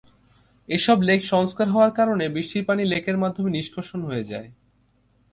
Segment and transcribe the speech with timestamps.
[0.69, 4.49] এসব লেক সংস্কার হওয়ার কারণে বৃষ্টির পানি লেকের মাধ্যমে নিষ্কাশন হয়ে যায়।